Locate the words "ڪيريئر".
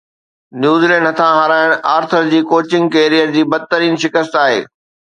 2.99-3.39